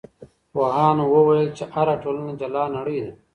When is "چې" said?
1.57-1.63